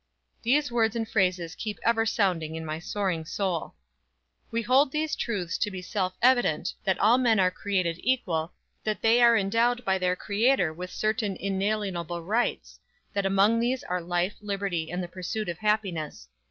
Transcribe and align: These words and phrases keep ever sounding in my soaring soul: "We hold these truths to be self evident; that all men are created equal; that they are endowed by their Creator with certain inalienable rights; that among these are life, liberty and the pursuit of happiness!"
These 0.41 0.71
words 0.71 0.95
and 0.95 1.07
phrases 1.07 1.53
keep 1.53 1.79
ever 1.85 2.07
sounding 2.07 2.55
in 2.55 2.65
my 2.65 2.79
soaring 2.79 3.23
soul: 3.23 3.75
"We 4.49 4.63
hold 4.63 4.91
these 4.91 5.15
truths 5.15 5.59
to 5.59 5.69
be 5.69 5.83
self 5.83 6.15
evident; 6.23 6.73
that 6.85 6.97
all 6.97 7.19
men 7.19 7.39
are 7.39 7.51
created 7.51 7.99
equal; 7.99 8.51
that 8.83 9.03
they 9.03 9.21
are 9.21 9.37
endowed 9.37 9.85
by 9.85 9.99
their 9.99 10.15
Creator 10.15 10.73
with 10.73 10.89
certain 10.89 11.35
inalienable 11.35 12.23
rights; 12.23 12.79
that 13.13 13.27
among 13.27 13.59
these 13.59 13.83
are 13.83 14.01
life, 14.01 14.33
liberty 14.41 14.89
and 14.89 15.03
the 15.03 15.07
pursuit 15.07 15.47
of 15.47 15.59
happiness!" 15.59 16.27